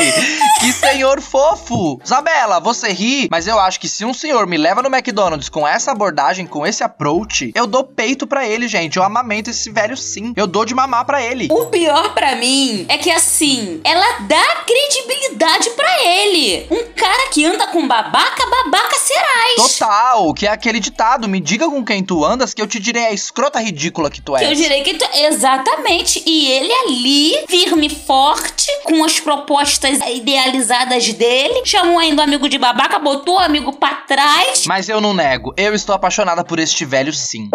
[0.60, 2.00] que senhor fofo.
[2.04, 5.66] Isabela, você ri, mas eu acho que se um senhor me leva no McDonald's com
[5.66, 8.96] essa abordagem, com esse approach, eu dou peito pra ele, gente.
[8.96, 10.32] Eu amamento esse velho sim.
[10.36, 11.48] Eu dou de mamar pra ele.
[11.50, 16.66] o pior pra mim é que assim, ela dá credibilidade pra ele.
[16.70, 19.78] Um cara que anda com babaca, babaca serás.
[19.78, 23.06] Total, que é aquele ditado: me diga com quem tu andas, que eu te direi
[23.06, 24.58] a escrota ridícula que tu Que eu és.
[24.58, 25.04] direi que tu...
[25.14, 26.22] Exatamente.
[26.26, 32.48] E ele ali, firme e forte, com as propostas idealizadas dele, chamou ainda o amigo
[32.48, 34.64] de babaca, botou o amigo pra trás.
[34.66, 37.50] Mas eu não nego, eu estou apaixonada por este velho sim.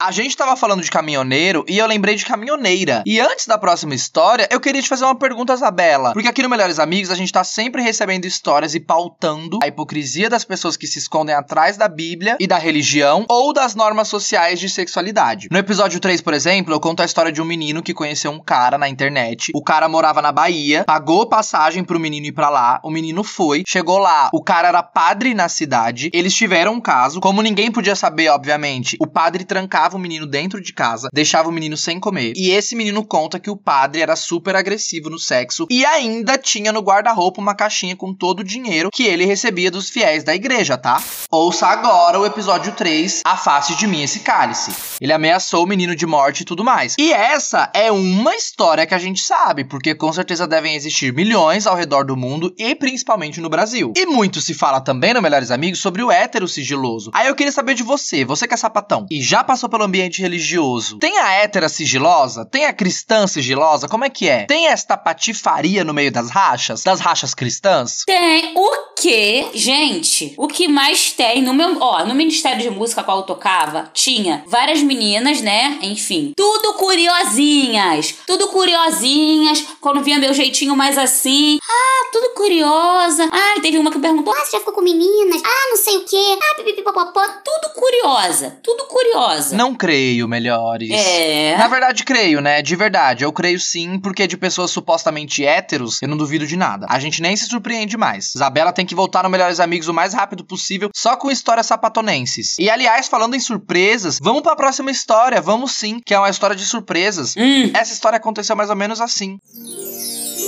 [0.00, 3.04] A gente tava falando de caminhoneiro e eu lembrei de caminhoneira.
[3.06, 6.12] E antes da próxima história, eu queria te fazer uma pergunta, Isabela.
[6.12, 10.28] Porque aqui no Melhores Amigos a gente tá sempre recebendo histórias e pautando a hipocrisia
[10.28, 14.58] das pessoas que se escondem atrás da Bíblia e da religião ou das normas sociais
[14.58, 15.46] de sexualidade.
[15.52, 18.40] No episódio 3, por exemplo, eu conto a história de um menino que conheceu um
[18.40, 19.52] cara na internet.
[19.54, 22.80] O cara morava Bahia, pagou passagem pro menino ir pra lá.
[22.82, 26.10] O menino foi, chegou lá, o cara era padre na cidade.
[26.12, 28.96] Eles tiveram um caso, como ninguém podia saber, obviamente.
[29.00, 32.32] O padre trancava o menino dentro de casa, deixava o menino sem comer.
[32.36, 36.72] E esse menino conta que o padre era super agressivo no sexo e ainda tinha
[36.72, 40.76] no guarda-roupa uma caixinha com todo o dinheiro que ele recebia dos fiéis da igreja,
[40.78, 41.02] tá?
[41.30, 44.72] Ouça agora o episódio 3, Afaste de mim esse cálice.
[45.00, 46.94] Ele ameaçou o menino de morte e tudo mais.
[46.98, 51.66] E essa é uma história que a gente sabe, porque com certeza devem existir milhões
[51.66, 53.92] ao redor do mundo e principalmente no Brasil.
[53.96, 57.10] E muito se fala também no Melhores Amigos sobre o hétero sigiloso.
[57.14, 60.20] Aí eu queria saber de você, você que é sapatão e já passou pelo ambiente
[60.20, 60.98] religioso.
[60.98, 62.44] Tem a hétera sigilosa?
[62.44, 63.88] Tem a cristã sigilosa?
[63.88, 64.44] Como é que é?
[64.44, 66.82] Tem esta patifaria no meio das rachas?
[66.82, 68.04] Das rachas cristãs?
[68.06, 73.02] Tem o que, gente, o que mais tem no meu, ó, no Ministério de Música
[73.02, 75.78] qual eu tocava, tinha várias meninas, né?
[75.82, 79.64] Enfim, tudo curiosinhas, tudo curiosinhas.
[79.80, 83.28] Quando vinha meu jeitinho mais assim, ah, tudo curiosa.
[83.32, 85.40] Ah, teve uma que perguntou, Ah, você já ficou com meninas?
[85.44, 86.38] Ah, não sei o quê.
[86.42, 87.20] Ah, pipipipopopó.
[87.44, 89.56] tudo curiosa, tudo curiosa.
[89.56, 90.90] Não creio, melhores.
[90.90, 91.56] É.
[91.56, 92.62] Na verdade, creio, né?
[92.62, 93.24] De verdade.
[93.24, 96.86] Eu creio sim, porque de pessoas supostamente héteros, eu não duvido de nada.
[96.88, 98.34] A gente nem se surpreende mais.
[98.34, 102.56] Isabela tem que voltar no Melhores Amigos o mais rápido possível, só com histórias sapatonenses.
[102.58, 105.40] E aliás, falando em surpresas, vamos pra próxima história.
[105.40, 107.34] Vamos sim, que é uma história de surpresas.
[107.36, 109.38] Hum, Essa história aconteceu mais ou menos assim.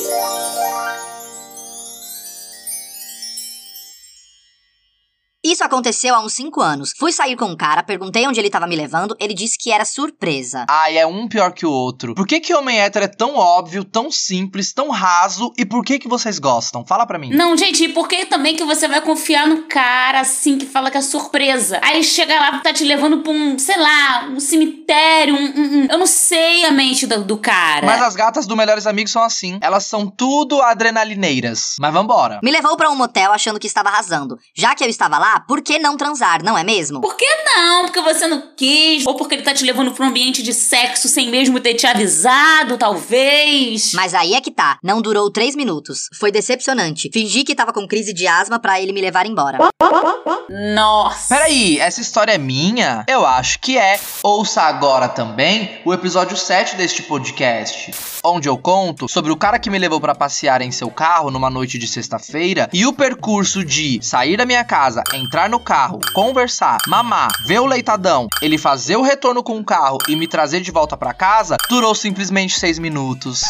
[0.04, 0.63] Música
[5.54, 6.92] Isso aconteceu há uns 5 anos.
[6.98, 9.84] Fui sair com um cara, perguntei onde ele tava me levando, ele disse que era
[9.84, 10.66] surpresa.
[10.68, 12.12] Ai, é um pior que o outro.
[12.12, 16.00] Por que que homem hétero é tão óbvio, tão simples, tão raso e por que
[16.00, 16.84] que vocês gostam?
[16.84, 17.30] Fala pra mim.
[17.30, 20.90] Não, gente, e por que também que você vai confiar no cara assim que fala
[20.90, 21.78] que é surpresa?
[21.84, 25.86] Aí chega lá, tá te levando pra um, sei lá, um cemitério, um, um- um-
[25.88, 27.86] eu não sei a mente do, do cara.
[27.86, 29.56] Mas as gatas do Melhores Amigos são assim.
[29.62, 31.76] Elas são tudo adrenalineiras.
[31.78, 32.40] Mas vambora.
[32.42, 34.36] Me levou pra um motel achando que estava arrasando.
[34.56, 37.00] Já que eu estava lá, por que não transar, não é mesmo?
[37.00, 37.82] Por que não?
[37.82, 39.06] Porque você não quis?
[39.06, 41.86] Ou porque ele tá te levando pra um ambiente de sexo sem mesmo ter te
[41.86, 43.92] avisado, talvez?
[43.94, 46.08] Mas aí é que tá, não durou 3 minutos.
[46.18, 47.10] Foi decepcionante.
[47.12, 49.58] Fingi que tava com crise de asma pra ele me levar embora.
[50.74, 51.34] Nossa.
[51.34, 53.04] Peraí, essa história é minha?
[53.08, 53.98] Eu acho que é.
[54.22, 59.70] Ouça agora também o episódio 7 deste podcast, onde eu conto sobre o cara que
[59.70, 64.00] me levou pra passear em seu carro numa noite de sexta-feira e o percurso de
[64.02, 69.02] sair da minha casa, entrar no carro, conversar, mamar, ver o leitadão, ele fazer o
[69.02, 73.42] retorno com o carro e me trazer de volta pra casa durou simplesmente 6 minutos.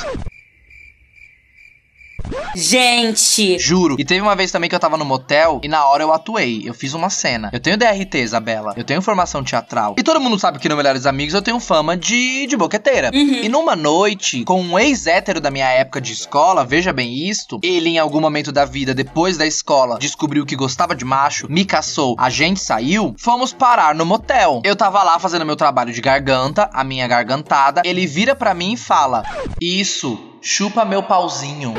[2.55, 3.59] Gente.
[3.59, 3.97] Juro.
[3.99, 6.63] E teve uma vez também que eu tava no motel e na hora eu atuei.
[6.65, 7.51] Eu fiz uma cena.
[7.53, 8.75] Eu tenho DRT, Isabela.
[8.77, 9.95] Eu tenho formação teatral.
[9.99, 13.11] E todo mundo sabe que no Melhores Amigos eu tenho fama de, de boqueteira.
[13.13, 17.91] E numa noite, com um ex-hétero da minha época de escola, veja bem isto, ele
[17.91, 22.15] em algum momento da vida, depois da escola, descobriu que gostava de macho, me caçou,
[22.19, 24.61] a gente saiu, fomos parar no motel.
[24.65, 27.83] Eu tava lá fazendo meu trabalho de garganta, a minha gargantada.
[27.85, 29.23] Ele vira pra mim e fala:
[29.61, 31.73] Isso, chupa meu pauzinho.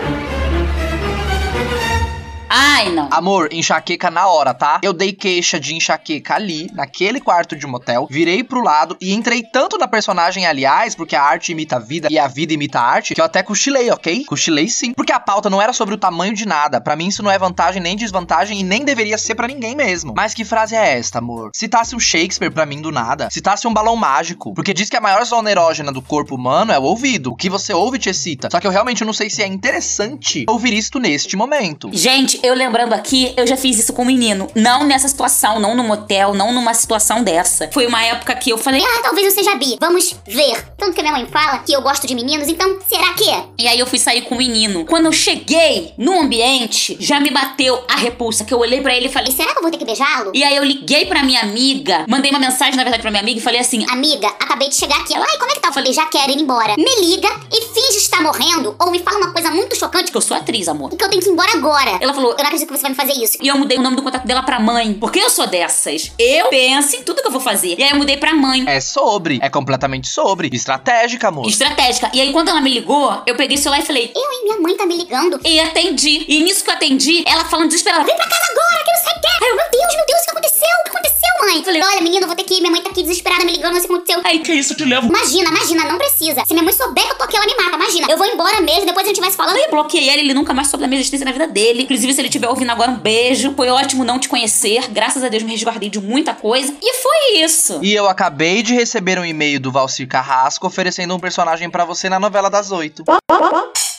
[2.57, 3.09] Ai, não.
[3.11, 4.79] Amor, enxaqueca na hora, tá?
[4.81, 9.43] Eu dei queixa de enxaqueca ali, naquele quarto de motel, virei pro lado e entrei
[9.43, 12.87] tanto na personagem, aliás, porque a arte imita a vida e a vida imita a
[12.87, 14.23] arte, que eu até cochilei, ok?
[14.23, 14.93] Cochilei sim.
[14.93, 16.79] Porque a pauta não era sobre o tamanho de nada.
[16.79, 20.13] Pra mim, isso não é vantagem nem desvantagem e nem deveria ser pra ninguém mesmo.
[20.15, 21.49] Mas que frase é esta, amor?
[21.53, 23.29] Citasse um Shakespeare pra mim do nada.
[23.29, 24.53] Citasse um balão mágico.
[24.53, 27.31] Porque diz que a maior zona erógena do corpo humano é o ouvido.
[27.31, 28.47] O que você ouve te excita.
[28.49, 31.89] Só que eu realmente não sei se é interessante ouvir isto neste momento.
[31.91, 34.47] Gente, eu lembrando aqui, eu já fiz isso com um menino.
[34.55, 37.69] Não nessa situação, não no motel, não numa situação dessa.
[37.73, 38.83] Foi uma época que eu falei.
[38.83, 39.77] Ah, talvez eu seja bi.
[39.79, 40.65] Vamos ver.
[40.77, 43.43] Tanto que a minha mãe fala que eu gosto de meninos, então será que é?
[43.59, 44.85] E aí eu fui sair com o menino.
[44.85, 49.05] Quando eu cheguei no ambiente, já me bateu a repulsa, que eu olhei pra ele
[49.07, 49.31] e E falei.
[49.31, 50.31] será que eu vou ter que beijá-lo?
[50.33, 53.39] E aí eu liguei pra minha amiga, mandei uma mensagem, na verdade, pra minha amiga
[53.39, 55.15] e falei assim: Amiga, acabei de chegar aqui.
[55.15, 55.69] Ela, ai, como é que tá?
[55.69, 56.75] Eu falei, já quero ir embora.
[56.77, 60.21] Me liga e finge estar morrendo ou me fala uma coisa muito chocante que eu
[60.21, 60.91] sou atriz, amor.
[60.93, 61.97] e que eu tenho que ir embora agora.
[62.01, 63.37] Ela falou, Eu não acredito que você vai me fazer isso.
[63.41, 64.93] E eu mudei o nome do contato dela pra mãe.
[64.93, 66.11] Porque eu sou dessas.
[66.19, 67.75] Eu penso em tudo que eu vou fazer.
[67.77, 68.63] E aí eu mudei pra mãe.
[68.67, 70.49] É sobre, é completamente sobre.
[70.53, 71.47] Estratégica, amor.
[71.47, 72.11] Estratégica.
[72.13, 74.11] E aí, quando ela me ligou, eu peguei o celular e falei.
[74.15, 74.41] Eu, hein?
[74.43, 75.39] Minha mãe tá me ligando.
[75.43, 76.25] E atendi.
[76.27, 78.03] E nisso que eu atendi, ela falando desesperada.
[78.03, 78.25] Vem pra.
[78.25, 79.27] Casa agora, que não sei o quê.
[79.41, 80.67] Ai, eu, meu Deus, meu Deus, o que aconteceu?
[80.79, 81.63] O que aconteceu, mãe?
[81.63, 82.59] Falei, Olha, menino, eu vou ter que ir.
[82.59, 84.21] Minha mãe tá aqui desesperada me ligando, não sei o que aconteceu.
[84.25, 85.07] Aí, que isso, eu te levo.
[85.07, 86.43] Imagina, imagina, não precisa.
[86.45, 87.75] Se minha mãe souber que eu tô aqui, ela me mata.
[87.75, 89.57] Imagina, eu vou embora mesmo, depois a gente vai se falando.
[89.57, 91.83] Eu bloqueei ele, ele nunca mais soube da minha existência na vida dele.
[91.83, 93.53] Inclusive, se ele estiver ouvindo agora, um beijo.
[93.55, 94.89] Foi ótimo não te conhecer.
[94.89, 96.75] Graças a Deus me resguardei de muita coisa.
[96.81, 97.79] E foi isso.
[97.81, 102.09] E eu acabei de receber um e-mail do Valcir Carrasco oferecendo um personagem pra você
[102.09, 103.03] na novela das oito.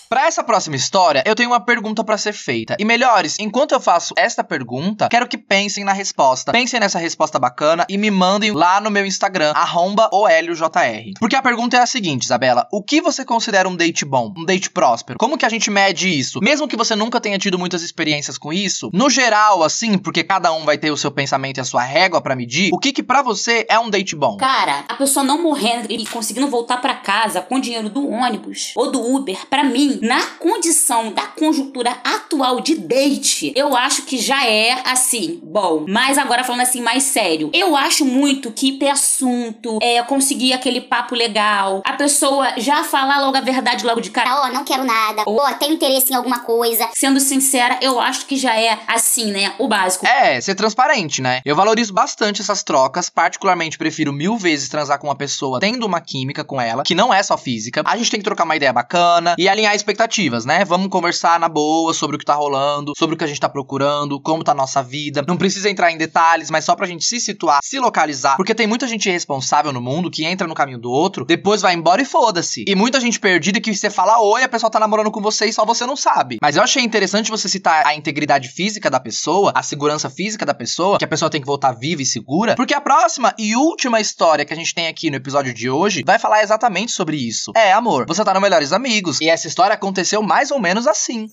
[0.09, 2.77] Pra essa próxima história, eu tenho uma pergunta pra ser feita.
[2.79, 6.53] E melhores, enquanto eu faço esta pergunta, quero que pensem na resposta.
[6.53, 10.09] Pensem nessa resposta bacana e me mandem lá no meu Instagram, arromba.
[11.19, 14.33] Porque a pergunta é a seguinte, Isabela: o que você considera um date bom?
[14.37, 15.19] Um date próspero?
[15.19, 16.39] Como que a gente mede isso?
[16.41, 20.53] Mesmo que você nunca tenha tido muitas experiências com isso, no geral, assim, porque cada
[20.53, 23.03] um vai ter o seu pensamento e a sua régua pra medir, o que que
[23.03, 24.37] pra você é um date bom?
[24.37, 28.93] Cara, a pessoa não morrendo e conseguindo voltar pra casa com dinheiro do ônibus ou
[28.93, 34.47] do Uber, pra mim, na condição da conjuntura atual de date, eu acho que já
[34.47, 35.85] é assim, bom.
[35.89, 40.81] Mas agora falando assim mais sério, eu acho muito que ter assunto, é conseguir aquele
[40.81, 44.43] papo legal, a pessoa já falar logo a verdade logo de cara.
[44.43, 45.23] Ó, não quero nada.
[45.27, 46.89] Ó, tenho interesse em alguma coisa.
[46.95, 49.55] Sendo sincera, eu acho que já é assim, né?
[49.59, 50.07] O básico.
[50.07, 51.41] É, ser transparente, né?
[51.45, 56.01] Eu valorizo bastante essas trocas, particularmente prefiro mil vezes transar com uma pessoa tendo uma
[56.01, 57.83] química com ela, que não é só física.
[57.85, 60.65] A gente tem que trocar uma ideia bacana e alinhar expectativas, né?
[60.65, 63.49] Vamos conversar na boa sobre o que tá rolando, sobre o que a gente tá
[63.49, 65.25] procurando, como tá a nossa vida.
[65.27, 68.67] Não precisa entrar em detalhes, mas só pra gente se situar, se localizar, porque tem
[68.67, 72.05] muita gente irresponsável no mundo que entra no caminho do outro, depois vai embora e
[72.05, 72.65] foda-se.
[72.67, 75.53] E muita gente perdida que você fala oi, a pessoa tá namorando com você e
[75.53, 76.39] só você não sabe.
[76.43, 80.55] Mas eu achei interessante você citar a integridade física da pessoa, a segurança física da
[80.55, 84.01] pessoa, que a pessoa tem que voltar viva e segura, porque a próxima e última
[84.01, 87.53] história que a gente tem aqui no episódio de hoje vai falar exatamente sobre isso.
[87.55, 91.31] É, amor, você tá no Melhores Amigos, e essa história aconteceu mais ou menos assim.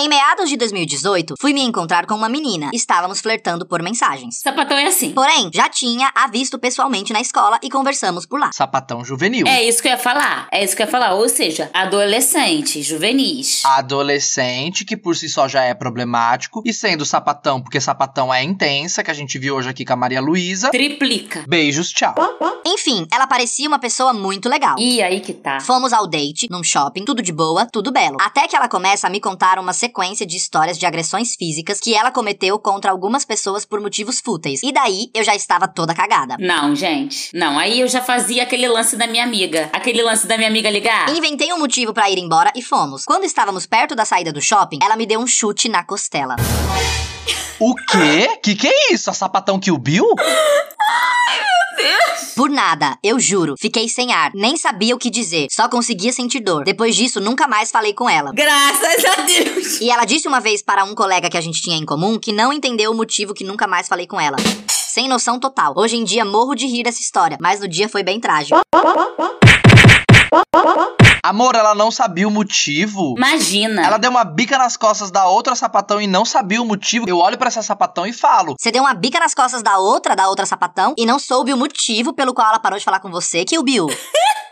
[0.00, 2.70] Em meados de 2018, fui me encontrar com uma menina.
[2.72, 4.38] Estávamos flertando por mensagens.
[4.38, 5.10] Sapatão é assim.
[5.10, 8.50] Porém, já tinha a visto pessoalmente na escola e conversamos por lá.
[8.52, 9.44] Sapatão juvenil.
[9.48, 10.46] É isso que eu ia falar.
[10.52, 11.14] É isso que eu ia falar.
[11.14, 13.64] Ou seja, adolescentes, juvenis.
[13.64, 19.02] Adolescente, que por si só já é problemático, e sendo sapatão, porque sapatão é intensa,
[19.02, 20.70] que a gente viu hoje aqui com a Maria Luísa.
[20.70, 21.44] Triplica.
[21.48, 22.14] Beijos, tchau.
[22.64, 24.76] Enfim, ela parecia uma pessoa muito legal.
[24.78, 25.58] E aí que tá.
[25.58, 28.18] Fomos ao date, num shopping, tudo de boa, tudo belo.
[28.20, 31.94] Até que ela começa a me contar uma sequência de histórias de agressões físicas que
[31.94, 34.62] ela cometeu contra algumas pessoas por motivos fúteis.
[34.62, 36.36] E daí eu já estava toda cagada.
[36.38, 37.30] Não, gente.
[37.34, 39.70] Não, aí eu já fazia aquele lance da minha amiga.
[39.72, 41.08] Aquele lance da minha amiga ligar.
[41.08, 43.04] Inventei um motivo pra ir embora e fomos.
[43.04, 46.36] Quando estávamos perto da saída do shopping, ela me deu um chute na costela.
[47.58, 48.38] O quê?
[48.42, 49.10] Que que é isso?
[49.10, 50.06] A sapatão que o Bill?
[52.34, 53.54] Por nada, eu juro.
[53.58, 56.64] Fiquei sem ar, nem sabia o que dizer, só conseguia sentir dor.
[56.64, 58.32] Depois disso, nunca mais falei com ela.
[58.32, 59.80] Graças a Deus.
[59.80, 62.32] E ela disse uma vez para um colega que a gente tinha em comum que
[62.32, 64.36] não entendeu o motivo que nunca mais falei com ela.
[64.68, 65.74] Sem noção total.
[65.76, 68.60] Hoje em dia morro de rir dessa história, mas no dia foi bem trágico.
[71.22, 73.14] Amor, ela não sabia o motivo.
[73.16, 73.84] Imagina.
[73.84, 77.08] Ela deu uma bica nas costas da outra sapatão e não sabia o motivo.
[77.08, 80.14] Eu olho pra essa sapatão e falo: Você deu uma bica nas costas da outra,
[80.14, 83.10] da outra sapatão, e não soube o motivo pelo qual ela parou de falar com
[83.10, 83.88] você, que o Bill.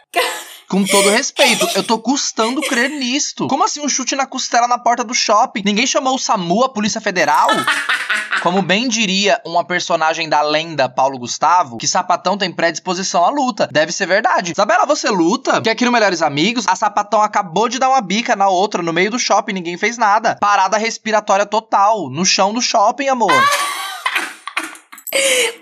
[0.69, 3.47] Com todo respeito, eu tô custando crer nisto.
[3.47, 5.63] Como assim um chute na costela na porta do shopping?
[5.65, 7.49] Ninguém chamou o SAMU, a Polícia Federal?
[8.43, 13.69] Como bem diria uma personagem da lenda Paulo Gustavo, que sapatão tem predisposição à luta.
[13.73, 14.53] Deve ser verdade.
[14.53, 15.55] Isabela, você luta?
[15.55, 18.93] Porque aqui no Melhores Amigos, a sapatão acabou de dar uma bica na outra no
[18.93, 20.37] meio do shopping, ninguém fez nada.
[20.41, 23.33] Parada respiratória total, no chão do shopping, amor.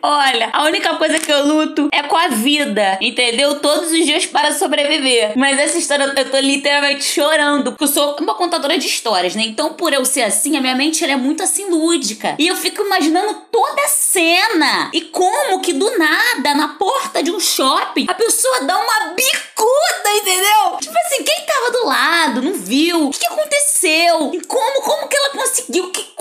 [0.02, 3.60] Olha, a única coisa que eu luto é com a vida, entendeu?
[3.60, 5.32] Todos os dias para sobreviver.
[5.36, 9.42] Mas essa história eu tô literalmente chorando, porque eu sou uma contadora de histórias, né?
[9.44, 12.34] Então, por eu ser assim, a minha mente é muito assim lúdica.
[12.38, 14.90] E eu fico imaginando toda a cena.
[14.94, 20.16] E como que do nada, na porta de um shopping, a pessoa dá uma bicuda,
[20.16, 20.78] entendeu?
[20.80, 23.08] Tipo assim, quem tava do lado não viu?
[23.08, 24.30] O que, que aconteceu?
[24.32, 25.90] E como, como que ela conseguiu?
[25.90, 26.14] Que,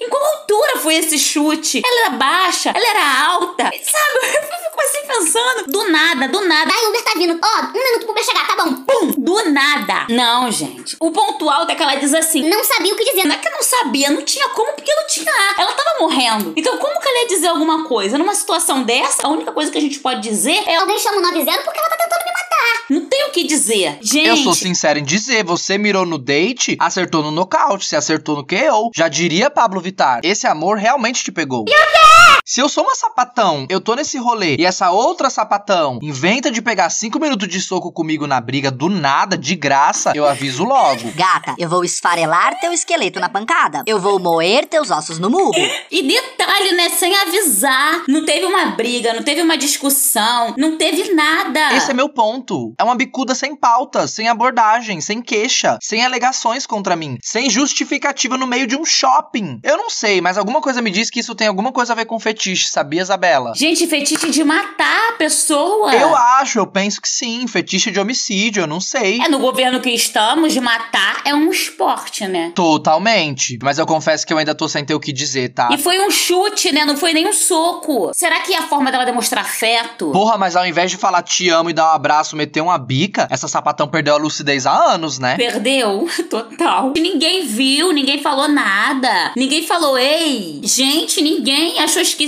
[0.00, 1.82] em qual altura foi esse chute?
[1.84, 2.57] Ela era baixa?
[2.66, 3.64] Ela era alta?
[3.64, 4.18] Sabe?
[4.34, 5.70] Eu fico assim pensando.
[5.70, 6.70] Do nada, do nada.
[6.74, 7.38] Ai, o Uber tá vindo.
[7.42, 8.74] Ó, um minuto pro Uber chegar, tá bom.
[8.74, 9.12] Pum!
[9.16, 10.06] Do nada.
[10.08, 10.96] Não, gente.
[11.00, 12.48] O ponto alto é que ela diz assim.
[12.48, 13.26] Não sabia o que dizer.
[13.26, 15.60] Não é que eu não sabia, não tinha como, porque não tinha ar.
[15.60, 16.52] Ela tava morrendo.
[16.56, 18.18] Então, como que ela ia dizer alguma coisa?
[18.18, 20.76] Numa situação dessa, a única coisa que a gente pode dizer é.
[20.76, 22.84] Alguém chama o 90 porque ela tá tentando me matar.
[22.90, 23.98] Não tem o que dizer.
[24.00, 24.26] Gente.
[24.26, 28.46] Eu sou sincero em dizer, você mirou no date, acertou no nocaute, se acertou no
[28.46, 28.90] KO.
[28.94, 31.64] Já diria Pablo Vittar, esse amor realmente te pegou.
[31.68, 32.07] E o quê?
[32.50, 36.62] Se eu sou uma sapatão, eu tô nesse rolê e essa outra sapatão inventa de
[36.62, 41.12] pegar cinco minutos de soco comigo na briga do nada, de graça, eu aviso logo.
[41.14, 43.82] Gata, eu vou esfarelar teu esqueleto na pancada.
[43.86, 45.52] Eu vou moer teus ossos no murro.
[45.90, 46.90] E detalhe, né?
[46.90, 48.04] Sem avisar.
[48.08, 51.74] Não teve uma briga, não teve uma discussão, não teve nada.
[51.74, 52.74] Esse é meu ponto.
[52.78, 58.36] É uma bicuda sem pauta, sem abordagem, sem queixa, sem alegações contra mim, sem justificativa
[58.36, 59.60] no meio de um shopping.
[59.62, 62.04] Eu não sei, mas alguma coisa me diz que isso tem alguma coisa a ver
[62.04, 63.52] com fetiche, sabia, Isabela?
[63.54, 65.94] Gente, fetiche de matar a pessoa.
[65.94, 67.46] Eu acho, eu penso que sim.
[67.46, 69.20] Fetiche de homicídio, eu não sei.
[69.20, 72.52] É, no governo que estamos, de matar é um esporte, né?
[72.54, 73.58] Totalmente.
[73.62, 75.68] Mas eu confesso que eu ainda tô sem ter o que dizer, tá?
[75.72, 76.84] E foi um chute, né?
[76.84, 78.12] Não foi nem um soco.
[78.14, 80.10] Será que é a forma dela demonstrar afeto?
[80.12, 83.26] Porra, mas ao invés de falar te amo e dar um abraço, meter uma bica,
[83.30, 85.36] essa sapatão perdeu a lucidez há anos, né?
[85.36, 86.92] Perdeu, total.
[86.94, 89.32] E ninguém viu, ninguém falou nada.
[89.36, 92.27] Ninguém falou, ei, gente, ninguém achou esquisito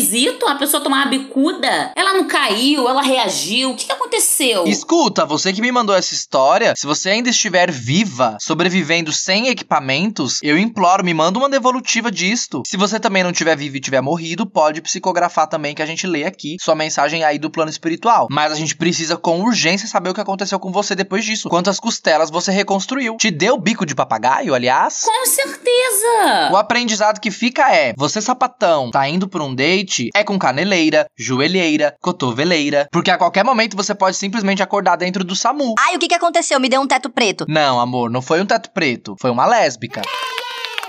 [0.50, 1.92] a pessoa tomar uma bicuda.
[1.94, 3.70] Ela não caiu, ela reagiu.
[3.70, 4.64] O que, que aconteceu?
[4.66, 10.40] Escuta, você que me mandou essa história, se você ainda estiver viva, sobrevivendo sem equipamentos,
[10.42, 12.62] eu imploro, me manda uma devolutiva disto.
[12.66, 16.06] Se você também não tiver vivo e tiver morrido, pode psicografar também que a gente
[16.06, 18.26] lê aqui sua mensagem aí do plano espiritual.
[18.30, 21.48] Mas a gente precisa com urgência saber o que aconteceu com você depois disso.
[21.48, 23.16] Quantas costelas você reconstruiu?
[23.16, 25.02] Te deu bico de papagaio, aliás?
[25.02, 26.50] Com certeza!
[26.50, 31.06] O aprendizado que fica é: você sapatão, tá indo pra um date, é com caneleira,
[31.18, 35.74] joelheira, cotoveleira, porque a qualquer momento você pode simplesmente acordar dentro do SAMU.
[35.78, 36.60] Ai, o que que aconteceu?
[36.60, 37.44] Me deu um teto preto.
[37.48, 40.02] Não, amor, não foi um teto preto, foi uma lésbica.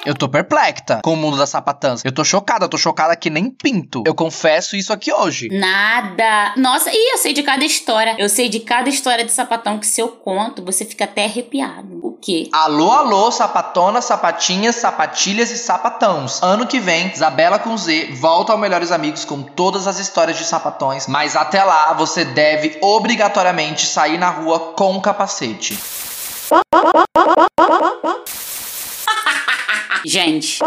[0.03, 2.03] Eu tô perplexa com o mundo das sapatãs.
[2.03, 4.01] Eu tô chocada, eu tô chocada que nem pinto.
[4.05, 5.47] Eu confesso isso aqui hoje.
[5.51, 6.53] Nada.
[6.57, 8.15] Nossa, e eu sei de cada história.
[8.17, 12.10] Eu sei de cada história de sapatão que se eu conto, você fica até arrepiado.
[12.21, 12.49] Quê?
[12.53, 16.39] Alô, alô, sapatonas, sapatinhas, sapatilhas e sapatãos.
[16.43, 20.45] Ano que vem, Isabela com Z volta ao Melhores Amigos com todas as histórias de
[20.45, 21.07] sapatões.
[21.07, 25.79] Mas até lá, você deve obrigatoriamente sair na rua com capacete.
[30.05, 30.59] Gente.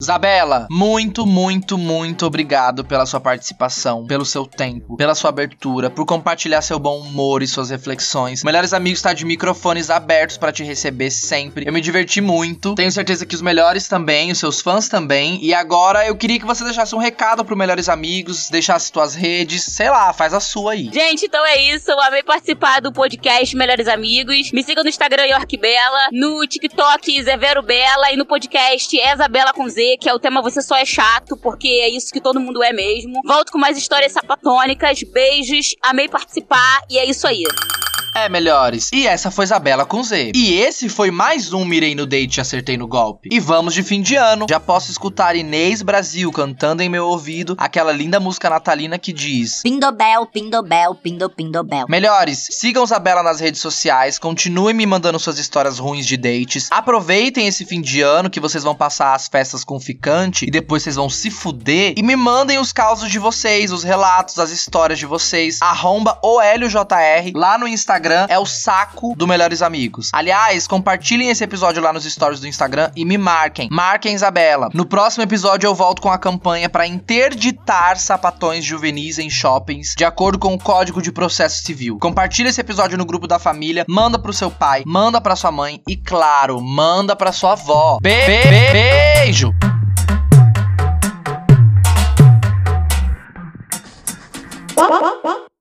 [0.00, 6.06] Isabela, muito, muito, muito obrigado pela sua participação, pelo seu tempo, pela sua abertura, por
[6.06, 8.44] compartilhar seu bom humor e suas reflexões.
[8.44, 11.66] Melhores Amigos está de microfones abertos para te receber sempre.
[11.66, 12.74] Eu me diverti muito.
[12.74, 15.38] Tenho certeza que os melhores também, os seus fãs também.
[15.42, 19.64] E agora eu queria que você deixasse um recado pro Melhores Amigos, deixasse tuas redes,
[19.64, 20.90] sei lá, faz a sua aí.
[20.92, 21.90] Gente, então é isso.
[21.90, 24.52] Eu amei participar do podcast Melhores Amigos.
[24.52, 29.14] Me siga no Instagram York Bela, no TikTok Zé Vero Bela e no podcast é
[29.14, 32.20] Isabela com Z, que é o tema Você Só é Chato, porque é isso que
[32.20, 33.20] todo mundo é mesmo.
[33.24, 35.02] Volto com mais histórias sapatônicas.
[35.02, 37.44] Beijos, amei participar e é isso aí.
[38.14, 38.90] É, melhores.
[38.92, 40.32] E essa foi Isabela com Z.
[40.34, 43.28] E esse foi mais um Mirei no Date e Acertei no Golpe.
[43.30, 44.46] E vamos de fim de ano.
[44.48, 49.62] Já posso escutar Inês Brasil cantando em meu ouvido aquela linda música natalina que diz:
[49.62, 51.86] Pindobel, pindobel, pindo, pindobel.
[51.88, 56.68] Melhores, sigam Isabela nas redes sociais, continuem me mandando suas histórias ruins de dates.
[56.70, 60.82] Aproveitem esse fim de ano que vocês vão passar as festas com ficante e depois
[60.82, 61.94] vocês vão se fuder.
[61.96, 65.58] E me mandem os causos de vocês, os relatos, as histórias de vocês.
[65.60, 70.10] Arromba OLJR lá no Instagram Instagram é o saco do Melhores Amigos.
[70.12, 73.68] Aliás, compartilhem esse episódio lá nos stories do Instagram e me marquem.
[73.72, 74.70] Marquem Isabela.
[74.72, 80.04] No próximo episódio eu volto com a campanha para interditar sapatões juvenis em shoppings, de
[80.04, 81.98] acordo com o Código de Processo Civil.
[81.98, 85.82] Compartilhe esse episódio no grupo da família, manda pro seu pai, manda pra sua mãe
[85.88, 87.98] e, claro, manda pra sua avó.
[88.00, 89.52] Be be beijo!